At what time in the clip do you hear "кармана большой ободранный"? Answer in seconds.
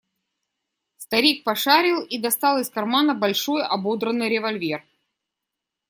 2.71-4.29